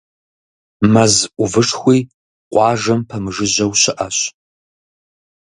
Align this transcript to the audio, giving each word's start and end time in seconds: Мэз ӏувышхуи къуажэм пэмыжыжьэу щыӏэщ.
Мэз 0.93 1.13
ӏувышхуи 1.35 1.97
къуажэм 2.51 3.01
пэмыжыжьэу 3.07 3.71
щыӏэщ. 3.81 4.17